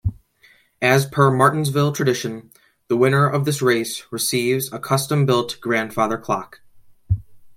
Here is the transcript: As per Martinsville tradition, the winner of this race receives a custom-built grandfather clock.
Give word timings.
As 0.81 1.05
per 1.05 1.29
Martinsville 1.29 1.91
tradition, 1.91 2.49
the 2.87 2.97
winner 2.97 3.29
of 3.29 3.45
this 3.45 3.61
race 3.61 4.03
receives 4.09 4.73
a 4.73 4.79
custom-built 4.79 5.59
grandfather 5.61 6.17
clock. 6.17 6.61